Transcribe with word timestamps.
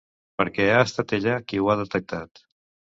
Perquè 0.41 0.65
ha 0.71 0.79
estat 0.87 1.15
ella 1.19 1.37
qui 1.47 1.61
ho 1.67 1.71
ha 1.75 1.81
detectat. 1.87 2.47